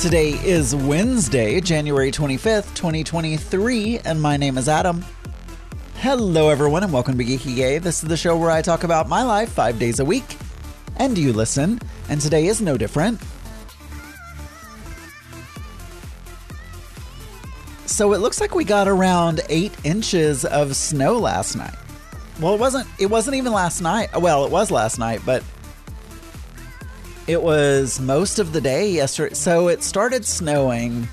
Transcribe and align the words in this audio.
Today 0.00 0.30
is 0.30 0.74
Wednesday, 0.74 1.60
January 1.60 2.10
25th, 2.10 2.74
2023, 2.74 3.98
and 3.98 4.18
my 4.18 4.38
name 4.38 4.56
is 4.56 4.66
Adam. 4.66 5.04
Hello, 5.96 6.48
everyone, 6.48 6.82
and 6.82 6.90
welcome 6.90 7.18
to 7.18 7.24
Geeky 7.24 7.54
Gay. 7.54 7.76
This 7.76 8.02
is 8.02 8.08
the 8.08 8.16
show 8.16 8.34
where 8.34 8.50
I 8.50 8.62
talk 8.62 8.82
about 8.82 9.10
my 9.10 9.22
life 9.22 9.52
five 9.52 9.78
days 9.78 10.00
a 10.00 10.04
week, 10.06 10.38
and 10.96 11.18
you 11.18 11.34
listen, 11.34 11.78
and 12.08 12.18
today 12.18 12.46
is 12.46 12.62
no 12.62 12.78
different. 12.78 13.20
So 17.84 18.14
it 18.14 18.20
looks 18.20 18.40
like 18.40 18.54
we 18.54 18.64
got 18.64 18.88
around 18.88 19.42
eight 19.50 19.74
inches 19.84 20.46
of 20.46 20.76
snow 20.76 21.18
last 21.18 21.56
night. 21.56 21.76
Well, 22.40 22.54
it 22.54 22.60
wasn't. 22.60 22.88
It 22.98 23.10
wasn't 23.10 23.36
even 23.36 23.52
last 23.52 23.82
night. 23.82 24.18
Well, 24.18 24.46
it 24.46 24.50
was 24.50 24.70
last 24.70 24.98
night, 24.98 25.20
but 25.26 25.44
it 27.30 27.40
was 27.40 28.00
most 28.00 28.40
of 28.40 28.52
the 28.52 28.60
day 28.60 28.90
yesterday. 28.90 29.34
So 29.34 29.68
it 29.68 29.84
started 29.84 30.26
snowing. 30.26 31.06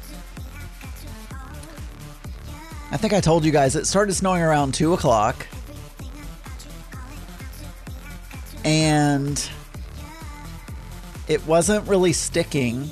I 2.89 2.97
think 2.97 3.13
I 3.13 3.21
told 3.21 3.45
you 3.45 3.51
guys 3.51 3.75
it 3.75 3.85
started 3.85 4.15
snowing 4.15 4.41
around 4.41 4.73
two 4.73 4.93
o'clock, 4.93 5.45
and 8.65 9.47
it 11.27 11.45
wasn't 11.45 11.87
really 11.87 12.13
sticking 12.13 12.89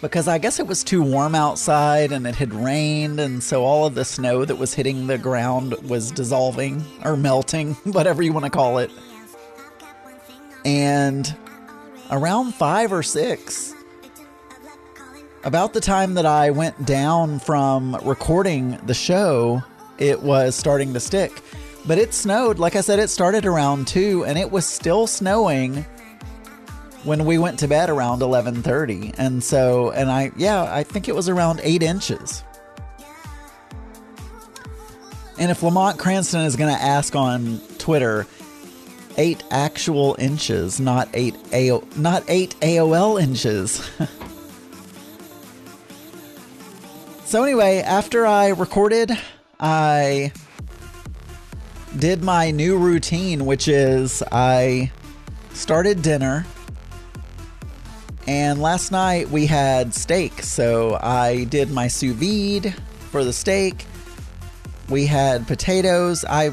because 0.00 0.26
I 0.26 0.38
guess 0.38 0.58
it 0.58 0.66
was 0.66 0.82
too 0.82 1.02
warm 1.02 1.36
outside 1.36 2.10
and 2.10 2.26
it 2.26 2.34
had 2.34 2.52
rained, 2.52 3.20
and 3.20 3.40
so 3.40 3.62
all 3.62 3.86
of 3.86 3.94
the 3.94 4.04
snow 4.04 4.44
that 4.44 4.56
was 4.56 4.74
hitting 4.74 5.06
the 5.06 5.18
ground 5.18 5.74
was 5.88 6.10
dissolving 6.10 6.84
or 7.04 7.16
melting, 7.16 7.74
whatever 7.84 8.24
you 8.24 8.32
want 8.32 8.46
to 8.46 8.50
call 8.50 8.78
it. 8.78 8.90
And 10.64 11.32
around 12.10 12.54
five 12.54 12.92
or 12.92 13.02
six, 13.02 13.74
about 15.44 15.72
the 15.72 15.80
time 15.80 16.14
that 16.14 16.26
I 16.26 16.50
went 16.50 16.84
down 16.84 17.38
from 17.38 17.96
recording 18.02 18.78
the 18.84 18.94
show, 18.94 19.62
it 19.98 20.22
was 20.22 20.54
starting 20.54 20.92
to 20.94 21.00
stick. 21.00 21.42
But 21.86 21.98
it 21.98 22.12
snowed, 22.12 22.58
like 22.58 22.76
I 22.76 22.82
said, 22.82 22.98
it 22.98 23.08
started 23.08 23.46
around 23.46 23.88
two, 23.88 24.24
and 24.26 24.38
it 24.38 24.50
was 24.50 24.66
still 24.66 25.06
snowing 25.06 25.86
when 27.04 27.24
we 27.24 27.38
went 27.38 27.58
to 27.60 27.68
bed 27.68 27.88
around 27.88 28.20
11:30 28.20 29.14
and 29.16 29.42
so 29.42 29.90
and 29.90 30.10
I 30.10 30.32
yeah 30.36 30.62
I 30.70 30.82
think 30.82 31.08
it 31.08 31.14
was 31.14 31.28
around 31.28 31.60
8 31.62 31.82
inches. 31.82 32.44
And 35.38 35.50
if 35.50 35.62
Lamont 35.62 35.98
Cranston 35.98 36.42
is 36.42 36.56
going 36.56 36.74
to 36.74 36.80
ask 36.80 37.16
on 37.16 37.60
Twitter 37.78 38.26
8 39.20 39.44
actual 39.50 40.16
inches 40.18 40.80
not 40.80 41.08
8 41.12 41.34
AO, 41.52 41.84
not 41.96 42.24
8 42.26 42.56
AOL 42.60 43.20
inches 43.20 43.86
So 47.26 47.44
anyway 47.44 47.78
after 47.78 48.26
I 48.26 48.48
recorded 48.48 49.12
I 49.60 50.32
did 51.98 52.24
my 52.24 52.50
new 52.50 52.78
routine 52.78 53.44
which 53.44 53.68
is 53.68 54.22
I 54.32 54.90
started 55.52 56.00
dinner 56.00 56.46
and 58.26 58.60
last 58.62 58.92
night 58.92 59.28
we 59.30 59.46
had 59.46 59.92
steak, 59.92 60.42
so 60.42 60.98
I 61.02 61.44
did 61.44 61.70
my 61.70 61.88
sous 61.88 62.14
vide 62.14 62.74
for 63.10 63.24
the 63.24 63.32
steak. 63.32 63.86
We 64.88 65.06
had 65.06 65.48
potatoes. 65.48 66.24
I 66.24 66.50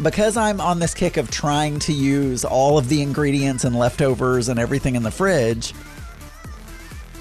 because 0.00 0.36
I'm 0.36 0.60
on 0.60 0.78
this 0.78 0.94
kick 0.94 1.16
of 1.16 1.30
trying 1.30 1.78
to 1.80 1.92
use 1.92 2.44
all 2.44 2.78
of 2.78 2.88
the 2.88 3.02
ingredients 3.02 3.64
and 3.64 3.76
leftovers 3.76 4.48
and 4.48 4.58
everything 4.58 4.94
in 4.94 5.02
the 5.02 5.10
fridge. 5.10 5.74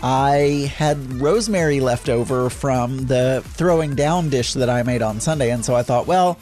I 0.04 0.72
had 0.76 1.22
rosemary 1.22 1.80
left 1.80 2.10
over 2.10 2.50
from 2.50 3.06
the 3.06 3.44
throwing 3.46 3.96
down 3.96 4.30
dish 4.30 4.54
that 4.54 4.70
I 4.70 4.84
made 4.84 5.02
on 5.02 5.20
Sunday, 5.20 5.52
and 5.52 5.64
so 5.64 5.76
I 5.76 5.84
thought, 5.84 6.08
well, 6.08 6.40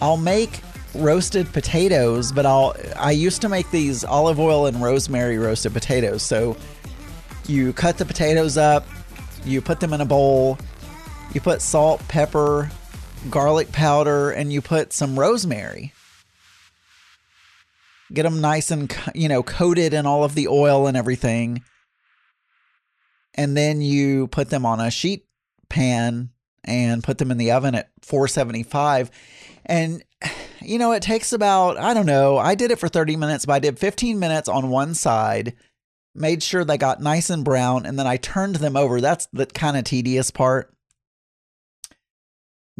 I'll 0.00 0.16
make 0.16 0.60
roasted 0.94 1.52
potatoes, 1.52 2.32
but 2.32 2.46
I'll 2.46 2.76
I 2.96 3.12
used 3.12 3.40
to 3.42 3.48
make 3.48 3.70
these 3.70 4.04
olive 4.04 4.38
oil 4.38 4.66
and 4.66 4.82
rosemary 4.82 5.38
roasted 5.38 5.72
potatoes. 5.72 6.22
So 6.22 6.56
you 7.46 7.72
cut 7.72 7.98
the 7.98 8.04
potatoes 8.04 8.56
up, 8.56 8.86
you 9.44 9.60
put 9.60 9.80
them 9.80 9.92
in 9.92 10.00
a 10.00 10.04
bowl, 10.04 10.58
you 11.34 11.40
put 11.40 11.62
salt, 11.62 12.06
pepper, 12.08 12.70
garlic 13.30 13.72
powder, 13.72 14.30
and 14.30 14.52
you 14.52 14.60
put 14.60 14.92
some 14.92 15.18
rosemary. 15.18 15.92
Get 18.12 18.24
them 18.24 18.40
nice 18.40 18.70
and 18.70 18.94
you 19.14 19.28
know 19.28 19.42
coated 19.42 19.94
in 19.94 20.06
all 20.06 20.24
of 20.24 20.34
the 20.34 20.48
oil 20.48 20.86
and 20.86 20.96
everything. 20.96 21.62
And 23.34 23.56
then 23.56 23.80
you 23.80 24.26
put 24.26 24.50
them 24.50 24.66
on 24.66 24.80
a 24.80 24.90
sheet 24.90 25.26
pan 25.70 26.30
and 26.64 27.02
put 27.02 27.16
them 27.16 27.30
in 27.30 27.38
the 27.38 27.52
oven 27.52 27.74
at 27.74 27.90
475 28.02 29.10
and 29.64 30.04
you 30.64 30.78
know, 30.78 30.92
it 30.92 31.02
takes 31.02 31.32
about, 31.32 31.76
I 31.76 31.94
don't 31.94 32.06
know, 32.06 32.38
I 32.38 32.54
did 32.54 32.70
it 32.70 32.78
for 32.78 32.88
30 32.88 33.16
minutes, 33.16 33.46
but 33.46 33.54
I 33.54 33.58
did 33.58 33.78
15 33.78 34.18
minutes 34.18 34.48
on 34.48 34.70
one 34.70 34.94
side, 34.94 35.54
made 36.14 36.42
sure 36.42 36.64
they 36.64 36.78
got 36.78 37.00
nice 37.00 37.30
and 37.30 37.44
brown, 37.44 37.86
and 37.86 37.98
then 37.98 38.06
I 38.06 38.16
turned 38.16 38.56
them 38.56 38.76
over. 38.76 39.00
That's 39.00 39.26
the 39.32 39.46
kind 39.46 39.76
of 39.76 39.84
tedious 39.84 40.30
part 40.30 40.72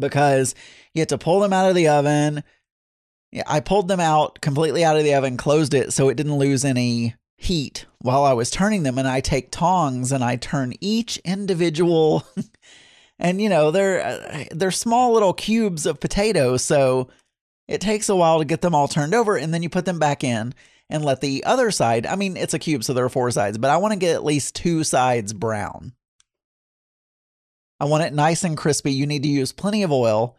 because 0.03 0.53
you 0.93 1.01
have 1.01 1.07
to 1.09 1.17
pull 1.17 1.39
them 1.39 1.53
out 1.53 1.69
of 1.69 1.75
the 1.75 1.87
oven. 1.87 2.43
I 3.47 3.59
pulled 3.59 3.87
them 3.87 3.99
out 3.99 4.41
completely 4.41 4.83
out 4.83 4.97
of 4.97 5.03
the 5.03 5.15
oven, 5.15 5.37
closed 5.37 5.73
it 5.73 5.91
so 5.91 6.09
it 6.09 6.15
didn't 6.15 6.37
lose 6.37 6.63
any 6.63 7.15
heat 7.37 7.85
while 7.99 8.23
I 8.23 8.33
was 8.33 8.51
turning 8.51 8.83
them. 8.83 8.99
And 8.99 9.07
I 9.07 9.21
take 9.21 9.49
tongs 9.49 10.11
and 10.11 10.23
I 10.23 10.35
turn 10.35 10.73
each 10.81 11.17
individual. 11.19 12.25
and 13.19 13.41
you 13.41 13.49
know 13.49 13.71
they're 13.71 14.05
uh, 14.05 14.43
they're 14.51 14.71
small 14.71 15.13
little 15.13 15.33
cubes 15.33 15.85
of 15.85 15.99
potatoes, 15.99 16.63
so 16.63 17.09
it 17.67 17.81
takes 17.81 18.09
a 18.09 18.15
while 18.15 18.39
to 18.39 18.45
get 18.45 18.61
them 18.61 18.75
all 18.75 18.87
turned 18.87 19.15
over, 19.15 19.37
and 19.37 19.53
then 19.53 19.63
you 19.63 19.69
put 19.69 19.85
them 19.85 19.99
back 19.99 20.23
in 20.23 20.53
and 20.89 21.05
let 21.05 21.21
the 21.21 21.43
other 21.45 21.71
side. 21.71 22.05
I 22.05 22.15
mean, 22.15 22.37
it's 22.37 22.53
a 22.53 22.59
cube, 22.59 22.83
so 22.83 22.93
there 22.93 23.05
are 23.05 23.09
four 23.09 23.31
sides, 23.31 23.57
but 23.57 23.71
I 23.71 23.77
want 23.77 23.93
to 23.93 23.99
get 23.99 24.15
at 24.15 24.25
least 24.25 24.55
two 24.55 24.83
sides 24.83 25.33
brown. 25.33 25.93
I 27.83 27.85
want 27.85 28.03
it 28.05 28.13
nice 28.13 28.45
and 28.45 28.55
crispy. 28.55 28.93
You 28.93 29.05
need 29.05 29.23
to 29.23 29.29
use 29.29 29.51
plenty 29.51 29.83
of 29.83 29.91
oil. 29.91 30.37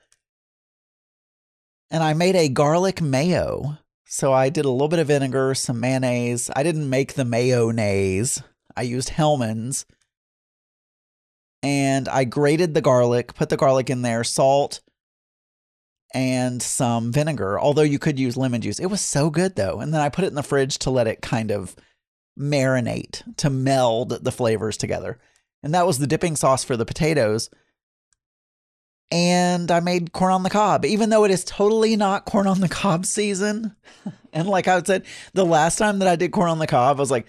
And 1.91 2.03
I 2.03 2.15
made 2.15 2.37
a 2.37 2.49
garlic 2.49 3.03
mayo. 3.03 3.77
So 4.07 4.33
I 4.33 4.49
did 4.49 4.65
a 4.65 4.71
little 4.71 4.89
bit 4.89 4.99
of 4.99 5.09
vinegar, 5.09 5.55
some 5.55 5.79
mayonnaise. 5.79 6.51
I 6.57 6.63
didn't 6.63 6.89
make 6.89 7.13
the 7.13 7.25
mayonnaise. 7.27 8.43
I 8.75 8.81
used 8.81 9.11
Hellmann's. 9.11 9.85
And 11.63 12.09
I 12.09 12.25
grated 12.25 12.73
the 12.73 12.81
garlic, 12.81 13.35
put 13.35 13.51
the 13.51 13.59
garlic 13.59 13.91
in 13.91 14.01
there, 14.01 14.25
salt, 14.25 14.81
and 16.15 16.63
some 16.63 17.13
vinegar, 17.13 17.61
although 17.61 17.83
you 17.83 17.99
could 17.99 18.19
use 18.19 18.39
lemon 18.39 18.63
juice. 18.63 18.81
It 18.81 18.87
was 18.87 19.03
so 19.03 19.29
good 19.29 19.55
though. 19.55 19.81
And 19.81 19.93
then 19.93 20.01
I 20.01 20.09
put 20.09 20.25
it 20.25 20.29
in 20.29 20.35
the 20.35 20.43
fridge 20.43 20.79
to 20.79 20.91
let 20.91 21.09
it 21.09 21.21
kind 21.21 21.51
of 21.51 21.77
marinate, 22.41 23.37
to 23.37 23.51
meld 23.51 24.25
the 24.25 24.33
flavors 24.33 24.79
together. 24.79 25.19
And 25.65 25.73
that 25.73 25.87
was 25.87 25.99
the 25.99 26.07
dipping 26.07 26.37
sauce 26.37 26.63
for 26.63 26.77
the 26.77 26.85
potatoes. 26.85 27.49
And 29.11 29.71
I 29.71 29.81
made 29.81 30.13
corn 30.13 30.33
on 30.33 30.43
the 30.43 30.51
cob, 30.51 30.85
even 30.85 31.09
though 31.09 31.25
it 31.25 31.31
is 31.31 31.43
totally 31.43 31.97
not 31.97 32.27
corn 32.27 32.47
on 32.47 32.61
the 32.61 32.69
cob 32.69 33.07
season. 33.07 33.75
and 34.33 34.47
like 34.47 34.69
I 34.69 34.83
said, 34.83 35.07
the 35.33 35.47
last 35.47 35.77
time 35.79 36.01
that 36.01 36.09
I 36.09 36.17
did 36.17 36.33
corn 36.33 36.51
on 36.51 36.59
the 36.59 36.67
cob, 36.67 36.99
I 36.99 37.01
was 37.01 37.11
like, 37.11 37.27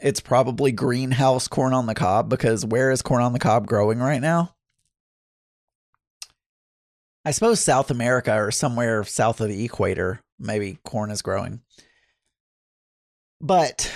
it's 0.00 0.20
probably 0.20 0.72
greenhouse 0.72 1.46
corn 1.46 1.74
on 1.74 1.84
the 1.86 1.94
cob 1.94 2.30
because 2.30 2.64
where 2.64 2.90
is 2.90 3.02
corn 3.02 3.22
on 3.22 3.34
the 3.34 3.38
cob 3.38 3.66
growing 3.66 3.98
right 3.98 4.22
now? 4.22 4.54
I 7.26 7.30
suppose 7.30 7.60
South 7.60 7.90
America 7.90 8.34
or 8.34 8.50
somewhere 8.50 9.04
south 9.04 9.40
of 9.42 9.48
the 9.48 9.64
equator, 9.64 10.20
maybe 10.38 10.78
corn 10.84 11.10
is 11.10 11.22
growing. 11.22 11.60
But 13.40 13.90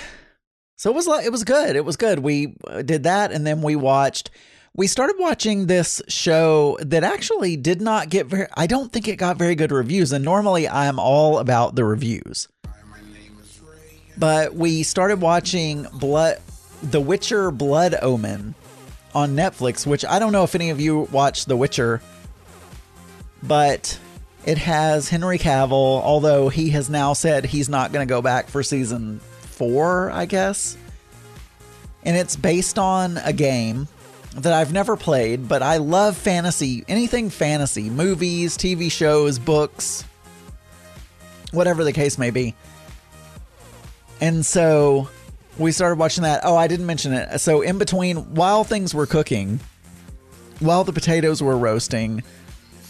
so 0.78 0.90
it 0.90 0.94
was 0.94 1.08
it 1.25 1.32
was 1.32 1.42
good. 1.42 1.75
It 1.75 1.84
was 1.84 1.96
good. 1.96 2.20
We 2.20 2.54
uh, 2.66 2.82
did 2.82 3.02
that 3.02 3.32
and 3.32 3.44
then 3.44 3.62
we 3.62 3.75
watched 3.75 4.30
we 4.75 4.86
started 4.86 5.16
watching 5.19 5.66
this 5.66 6.00
show 6.06 6.78
that 6.80 7.02
actually 7.02 7.56
did 7.56 7.82
not 7.82 8.10
get 8.10 8.26
very 8.26 8.46
I 8.56 8.69
don't 8.69 8.92
think 8.92 9.08
it 9.08 9.16
got 9.16 9.36
very 9.36 9.56
good 9.56 9.72
reviews 9.72 10.12
and 10.12 10.25
normally 10.25 10.69
I'm 10.69 11.00
all 11.00 11.40
about 11.40 11.75
the 11.75 11.84
reviews. 11.84 12.48
But 14.16 14.54
we 14.54 14.84
started 14.84 15.20
watching 15.20 15.86
Blood 15.94 16.38
The 16.82 17.00
Witcher 17.00 17.50
Blood 17.50 17.96
Omen 18.00 18.54
on 19.14 19.34
Netflix, 19.34 19.84
which 19.84 20.04
I 20.04 20.20
don't 20.20 20.32
know 20.32 20.44
if 20.44 20.54
any 20.54 20.70
of 20.70 20.80
you 20.80 21.08
watch 21.10 21.46
The 21.46 21.56
Witcher 21.56 22.00
but 23.42 23.98
it 24.46 24.58
has 24.58 25.08
Henry 25.08 25.38
Cavill, 25.38 26.02
although 26.02 26.48
he 26.48 26.70
has 26.70 26.88
now 26.88 27.14
said 27.14 27.46
he's 27.46 27.69
not 27.69 27.92
going 27.92 28.06
to 28.06 28.08
go 28.08 28.22
back 28.22 28.48
for 28.48 28.62
season 28.62 29.20
four, 29.58 30.10
I 30.10 30.25
guess. 30.25 30.76
And 32.05 32.16
it's 32.16 32.37
based 32.37 32.78
on 32.78 33.19
a 33.19 33.32
game 33.32 33.88
that 34.37 34.52
I've 34.52 34.72
never 34.72 34.96
played, 34.96 35.49
but 35.49 35.62
I 35.62 35.78
love 35.78 36.16
fantasy, 36.16 36.84
anything 36.87 37.28
fantasy, 37.28 37.90
movies, 37.90 38.56
TV 38.56 38.90
shows, 38.90 39.38
books, 39.38 40.05
whatever 41.50 41.82
the 41.82 41.93
case 41.93 42.19
may 42.19 42.31
be. 42.31 42.55
And 44.20 44.46
so 44.46 45.08
we 45.58 45.72
started 45.72 45.99
watching 45.99 46.22
that. 46.22 46.43
Oh, 46.44 46.56
I 46.56 46.69
didn't 46.69 46.87
mention 46.87 47.12
it. 47.12 47.40
So 47.40 47.62
in 47.62 47.78
between, 47.78 48.34
while 48.34 48.62
things 48.62 48.94
were 48.94 49.06
cooking, 49.06 49.58
while 50.61 50.84
the 50.84 50.93
potatoes 50.93 51.43
were 51.43 51.58
roasting, 51.58 52.22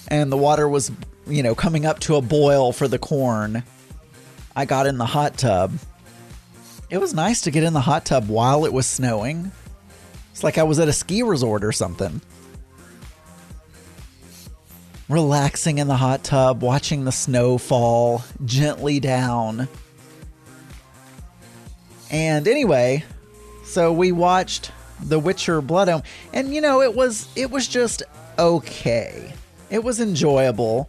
and 0.08 0.30
the 0.30 0.36
water 0.36 0.68
was, 0.68 0.90
you 1.26 1.42
know, 1.42 1.54
coming 1.54 1.86
up 1.86 1.98
to 2.00 2.16
a 2.16 2.22
boil 2.22 2.72
for 2.72 2.88
the 2.88 2.98
corn, 2.98 3.62
I 4.54 4.64
got 4.64 4.86
in 4.86 4.98
the 4.98 5.06
hot 5.06 5.38
tub. 5.38 5.72
It 6.90 6.98
was 6.98 7.12
nice 7.12 7.42
to 7.42 7.50
get 7.50 7.64
in 7.64 7.74
the 7.74 7.80
hot 7.80 8.06
tub 8.06 8.28
while 8.28 8.64
it 8.64 8.72
was 8.72 8.86
snowing. 8.86 9.52
It's 10.32 10.42
like 10.42 10.56
I 10.56 10.62
was 10.62 10.78
at 10.78 10.88
a 10.88 10.92
ski 10.92 11.22
resort 11.22 11.62
or 11.62 11.72
something. 11.72 12.22
Relaxing 15.08 15.78
in 15.78 15.88
the 15.88 15.96
hot 15.96 16.24
tub, 16.24 16.62
watching 16.62 17.04
the 17.04 17.12
snow 17.12 17.58
fall 17.58 18.22
gently 18.44 19.00
down. 19.00 19.68
And 22.10 22.48
anyway, 22.48 23.04
so 23.64 23.92
we 23.92 24.12
watched 24.12 24.70
The 25.02 25.18
Witcher 25.18 25.60
Blood 25.60 25.90
Omen, 25.90 26.04
and 26.32 26.54
you 26.54 26.62
know, 26.62 26.80
it 26.80 26.94
was 26.94 27.28
it 27.36 27.50
was 27.50 27.68
just 27.68 28.02
okay. 28.38 29.34
It 29.70 29.84
was 29.84 30.00
enjoyable. 30.00 30.88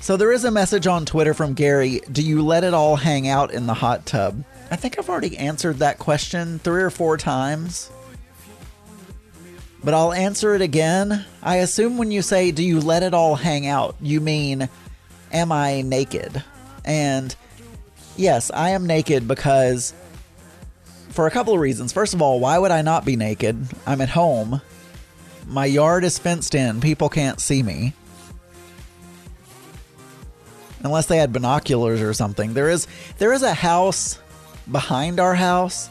So 0.00 0.16
there 0.16 0.32
is 0.32 0.44
a 0.44 0.50
message 0.50 0.86
on 0.86 1.04
Twitter 1.04 1.34
from 1.34 1.54
Gary, 1.54 2.00
do 2.12 2.22
you 2.22 2.42
let 2.42 2.64
it 2.64 2.74
all 2.74 2.96
hang 2.96 3.28
out 3.28 3.52
in 3.52 3.66
the 3.66 3.74
hot 3.74 4.04
tub? 4.04 4.44
I 4.74 4.76
think 4.76 4.98
I've 4.98 5.08
already 5.08 5.38
answered 5.38 5.76
that 5.76 6.00
question 6.00 6.58
3 6.58 6.82
or 6.82 6.90
4 6.90 7.16
times. 7.16 7.92
But 9.84 9.94
I'll 9.94 10.12
answer 10.12 10.52
it 10.56 10.62
again. 10.62 11.24
I 11.44 11.58
assume 11.58 11.96
when 11.96 12.10
you 12.10 12.22
say 12.22 12.50
do 12.50 12.64
you 12.64 12.80
let 12.80 13.04
it 13.04 13.14
all 13.14 13.36
hang 13.36 13.68
out, 13.68 13.94
you 14.00 14.20
mean 14.20 14.68
am 15.32 15.52
I 15.52 15.82
naked? 15.82 16.42
And 16.84 17.36
yes, 18.16 18.50
I 18.52 18.70
am 18.70 18.84
naked 18.84 19.28
because 19.28 19.94
for 21.10 21.28
a 21.28 21.30
couple 21.30 21.54
of 21.54 21.60
reasons. 21.60 21.92
First 21.92 22.12
of 22.12 22.20
all, 22.20 22.40
why 22.40 22.58
would 22.58 22.72
I 22.72 22.82
not 22.82 23.04
be 23.04 23.14
naked? 23.14 23.68
I'm 23.86 24.00
at 24.00 24.08
home. 24.08 24.60
My 25.46 25.66
yard 25.66 26.02
is 26.02 26.18
fenced 26.18 26.56
in. 26.56 26.80
People 26.80 27.08
can't 27.08 27.38
see 27.38 27.62
me. 27.62 27.92
Unless 30.82 31.06
they 31.06 31.18
had 31.18 31.32
binoculars 31.32 32.00
or 32.00 32.12
something. 32.12 32.54
There 32.54 32.70
is 32.70 32.88
there 33.18 33.32
is 33.32 33.44
a 33.44 33.54
house 33.54 34.18
behind 34.70 35.20
our 35.20 35.34
house 35.34 35.90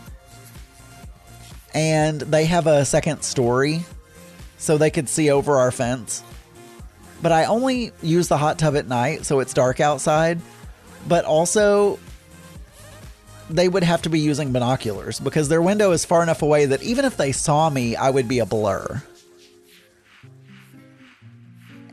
and 1.73 2.21
they 2.21 2.45
have 2.45 2.67
a 2.67 2.85
second 2.85 3.23
story 3.23 3.83
so 4.57 4.77
they 4.77 4.91
could 4.91 5.09
see 5.09 5.29
over 5.29 5.57
our 5.57 5.71
fence. 5.71 6.23
But 7.21 7.31
I 7.31 7.45
only 7.45 7.91
use 8.01 8.27
the 8.27 8.37
hot 8.37 8.59
tub 8.59 8.75
at 8.75 8.87
night 8.87 9.25
so 9.25 9.39
it's 9.39 9.53
dark 9.53 9.79
outside. 9.79 10.39
But 11.07 11.25
also 11.25 11.99
they 13.49 13.67
would 13.67 13.83
have 13.83 14.01
to 14.03 14.09
be 14.09 14.19
using 14.19 14.51
binoculars 14.51 15.19
because 15.19 15.49
their 15.49 15.61
window 15.61 15.91
is 15.91 16.05
far 16.05 16.23
enough 16.23 16.41
away 16.41 16.65
that 16.65 16.81
even 16.81 17.05
if 17.05 17.17
they 17.17 17.31
saw 17.31 17.69
me, 17.69 17.95
I 17.95 18.09
would 18.09 18.27
be 18.27 18.39
a 18.39 18.45
blur. 18.45 19.03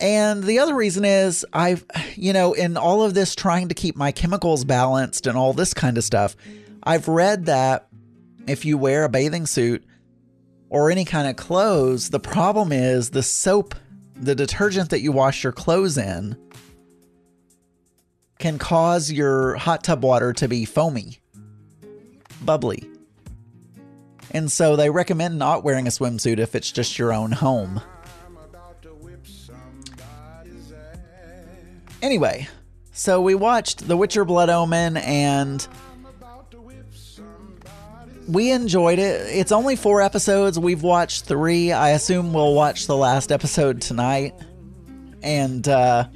And 0.00 0.42
the 0.44 0.60
other 0.60 0.74
reason 0.74 1.04
is 1.04 1.44
I've, 1.52 1.84
you 2.16 2.32
know, 2.32 2.54
in 2.54 2.76
all 2.76 3.02
of 3.02 3.14
this 3.14 3.34
trying 3.34 3.68
to 3.68 3.74
keep 3.74 3.96
my 3.96 4.12
chemicals 4.12 4.64
balanced 4.64 5.26
and 5.26 5.36
all 5.36 5.52
this 5.52 5.74
kind 5.74 5.98
of 5.98 6.04
stuff, 6.04 6.36
I've 6.82 7.08
read 7.08 7.46
that 7.46 7.88
if 8.46 8.64
you 8.64 8.78
wear 8.78 9.04
a 9.04 9.08
bathing 9.08 9.46
suit 9.46 9.84
or 10.68 10.90
any 10.90 11.04
kind 11.04 11.28
of 11.28 11.36
clothes, 11.36 12.10
the 12.10 12.20
problem 12.20 12.72
is 12.72 13.10
the 13.10 13.22
soap, 13.22 13.74
the 14.14 14.34
detergent 14.34 14.90
that 14.90 15.00
you 15.00 15.12
wash 15.12 15.42
your 15.42 15.52
clothes 15.52 15.98
in, 15.98 16.36
can 18.38 18.58
cause 18.58 19.12
your 19.12 19.56
hot 19.56 19.84
tub 19.84 20.02
water 20.02 20.32
to 20.32 20.48
be 20.48 20.64
foamy 20.64 21.18
bubbly. 22.42 22.88
And 24.30 24.50
so 24.50 24.76
they 24.76 24.90
recommend 24.90 25.38
not 25.38 25.64
wearing 25.64 25.86
a 25.86 25.90
swimsuit 25.90 26.38
if 26.38 26.54
it's 26.54 26.70
just 26.70 26.98
your 26.98 27.12
own 27.12 27.32
home. 27.32 27.82
Anyway, 32.00 32.48
so 32.92 33.20
we 33.20 33.34
watched 33.34 33.86
The 33.86 33.96
Witcher 33.96 34.24
Blood 34.24 34.48
Omen 34.48 34.96
and 34.96 35.66
we 38.30 38.52
enjoyed 38.52 38.98
it. 38.98 39.20
It's 39.34 39.52
only 39.52 39.76
four 39.76 40.00
episodes. 40.00 40.58
We've 40.58 40.82
watched 40.82 41.24
three. 41.24 41.72
I 41.72 41.90
assume 41.90 42.32
we'll 42.32 42.54
watch 42.54 42.86
the 42.86 42.96
last 42.96 43.32
episode 43.32 43.80
tonight. 43.80 44.34
And 45.22 45.66
uh, 45.68 46.06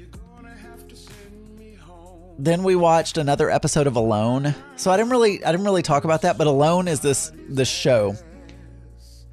then 2.38 2.62
we 2.62 2.76
watched 2.76 3.18
another 3.18 3.50
episode 3.50 3.86
of 3.86 3.96
Alone. 3.96 4.54
So 4.76 4.90
I 4.90 4.96
didn't 4.96 5.10
really 5.10 5.44
I 5.44 5.50
didn't 5.50 5.66
really 5.66 5.82
talk 5.82 6.04
about 6.04 6.22
that, 6.22 6.38
but 6.38 6.46
Alone 6.46 6.88
is 6.88 7.00
this 7.00 7.32
this 7.48 7.68
show 7.68 8.16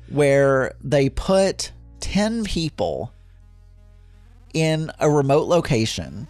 where 0.10 0.74
they 0.84 1.10
put 1.10 1.72
10 2.02 2.44
people 2.44 3.14
in 4.54 4.92
a 5.00 5.10
remote 5.10 5.48
location 5.48 6.28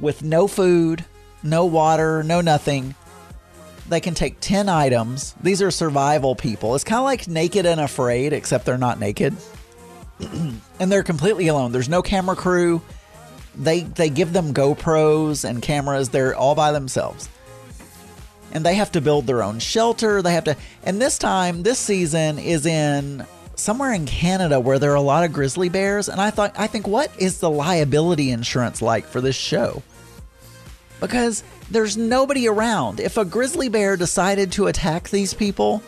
with 0.00 0.22
no 0.22 0.46
food, 0.46 1.04
no 1.42 1.64
water, 1.64 2.22
no 2.22 2.40
nothing. 2.40 2.94
They 3.88 4.00
can 4.00 4.14
take 4.14 4.40
10 4.40 4.68
items. 4.68 5.34
These 5.42 5.60
are 5.60 5.70
survival 5.70 6.34
people. 6.34 6.74
It's 6.74 6.84
kind 6.84 6.98
of 6.98 7.04
like 7.04 7.28
Naked 7.28 7.66
and 7.66 7.80
Afraid, 7.80 8.32
except 8.32 8.64
they're 8.64 8.78
not 8.78 8.98
naked. 8.98 9.36
and 10.20 10.92
they're 10.92 11.02
completely 11.02 11.48
alone. 11.48 11.72
There's 11.72 11.88
no 11.88 12.02
camera 12.02 12.36
crew 12.36 12.80
they 13.56 13.80
they 13.80 14.10
give 14.10 14.32
them 14.32 14.52
GoPros 14.52 15.48
and 15.48 15.62
cameras. 15.62 16.08
They're 16.08 16.34
all 16.34 16.54
by 16.54 16.72
themselves. 16.72 17.28
And 18.52 18.64
they 18.64 18.74
have 18.74 18.92
to 18.92 19.00
build 19.00 19.26
their 19.26 19.42
own 19.42 19.58
shelter. 19.58 20.22
They 20.22 20.34
have 20.34 20.44
to 20.44 20.56
and 20.84 21.00
this 21.00 21.18
time, 21.18 21.62
this 21.62 21.78
season 21.78 22.38
is 22.38 22.66
in 22.66 23.26
somewhere 23.56 23.92
in 23.92 24.06
Canada 24.06 24.58
where 24.58 24.78
there 24.78 24.92
are 24.92 24.96
a 24.96 25.00
lot 25.00 25.24
of 25.24 25.32
grizzly 25.32 25.68
bears 25.68 26.08
and 26.08 26.20
I 26.20 26.30
thought 26.30 26.54
I 26.58 26.66
think 26.66 26.86
what 26.86 27.10
is 27.18 27.38
the 27.38 27.50
liability 27.50 28.30
insurance 28.30 28.82
like 28.82 29.06
for 29.06 29.20
this 29.20 29.36
show? 29.36 29.82
Because 31.06 31.44
there's 31.70 31.96
nobody 31.96 32.48
around. 32.48 33.00
If 33.00 33.16
a 33.16 33.24
grizzly 33.24 33.68
bear 33.68 33.96
decided 33.96 34.52
to 34.52 34.66
attack 34.66 35.10
these 35.10 35.34
people, 35.34 35.82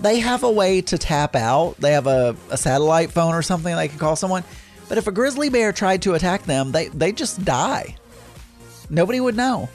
they 0.00 0.20
have 0.20 0.42
a 0.42 0.50
way 0.50 0.80
to 0.82 0.98
tap 0.98 1.36
out. 1.36 1.76
They 1.78 1.92
have 1.92 2.06
a, 2.06 2.36
a 2.50 2.56
satellite 2.56 3.12
phone 3.12 3.34
or 3.34 3.42
something 3.42 3.74
they 3.74 3.88
can 3.88 3.98
call 3.98 4.16
someone 4.16 4.44
but 4.88 4.98
if 4.98 5.06
a 5.06 5.12
grizzly 5.12 5.48
bear 5.48 5.72
tried 5.72 6.02
to 6.02 6.14
attack 6.14 6.44
them, 6.44 6.72
they 6.72 6.88
they 6.88 7.12
just 7.12 7.44
die. 7.44 7.96
Nobody 8.90 9.20
would 9.20 9.36
know. 9.36 9.68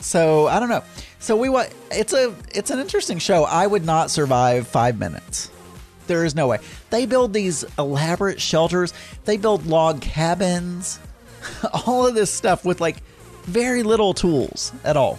So 0.00 0.46
I 0.46 0.60
don't 0.60 0.68
know. 0.68 0.84
So 1.18 1.36
we 1.36 1.48
what 1.48 1.72
it's 1.90 2.12
a 2.12 2.34
it's 2.54 2.70
an 2.70 2.78
interesting 2.78 3.18
show. 3.18 3.44
I 3.44 3.66
would 3.66 3.84
not 3.84 4.10
survive 4.10 4.66
five 4.66 4.98
minutes. 4.98 5.50
There 6.06 6.24
is 6.24 6.34
no 6.34 6.48
way. 6.48 6.58
They 6.90 7.06
build 7.06 7.32
these 7.32 7.64
elaborate 7.78 8.40
shelters. 8.40 8.92
They 9.24 9.36
build 9.36 9.66
log 9.66 10.00
cabins. 10.02 10.98
all 11.86 12.06
of 12.06 12.14
this 12.14 12.30
stuff 12.30 12.64
with 12.64 12.80
like 12.80 12.96
very 13.44 13.82
little 13.82 14.14
tools 14.14 14.72
at 14.84 14.96
all. 14.96 15.18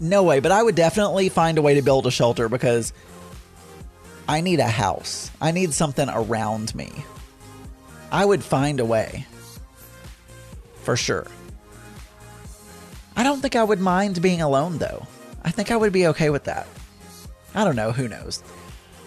No 0.00 0.22
way, 0.22 0.40
but 0.40 0.52
I 0.52 0.62
would 0.62 0.74
definitely 0.74 1.28
find 1.28 1.56
a 1.56 1.62
way 1.62 1.74
to 1.74 1.82
build 1.82 2.06
a 2.06 2.10
shelter 2.10 2.48
because 2.48 2.92
I 4.28 4.40
need 4.40 4.60
a 4.60 4.68
house. 4.68 5.30
I 5.40 5.50
need 5.50 5.72
something 5.72 6.08
around 6.08 6.74
me. 6.74 6.90
I 8.10 8.24
would 8.24 8.42
find 8.42 8.80
a 8.80 8.84
way. 8.84 9.26
For 10.82 10.96
sure. 10.96 11.26
I 13.16 13.22
don't 13.22 13.40
think 13.40 13.56
I 13.56 13.64
would 13.64 13.80
mind 13.80 14.20
being 14.20 14.42
alone, 14.42 14.78
though. 14.78 15.06
I 15.42 15.50
think 15.50 15.70
I 15.70 15.76
would 15.76 15.92
be 15.92 16.08
okay 16.08 16.30
with 16.30 16.44
that. 16.44 16.66
I 17.54 17.64
don't 17.64 17.76
know. 17.76 17.92
Who 17.92 18.08
knows? 18.08 18.42